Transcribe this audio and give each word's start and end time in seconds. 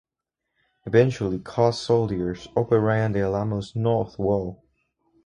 Eventually 0.87 1.37
Cos' 1.37 1.79
soldiers 1.79 2.47
overran 2.55 3.11
the 3.11 3.21
Alamo's 3.21 3.75
north 3.75 4.17
wall. 4.17 4.63